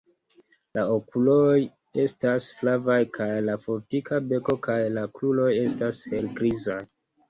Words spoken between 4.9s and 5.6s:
la kruroj